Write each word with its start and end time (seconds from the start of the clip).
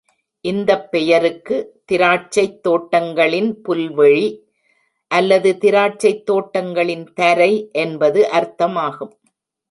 இந்தப் 0.45 0.91
பெயருக்கு, 0.91 1.57
"திராட்சைத் 1.91 2.59
தோட்டங்களின் 2.61 3.61
புல்வெளி" 3.61 4.25
அல்லது 5.11 5.57
"திராட்சைத் 5.61 6.23
தோட்டங்களின் 6.23 7.13
தரை" 7.13 7.51
என்பது 7.75 8.29
அர்த்தமாகும். 8.31 9.13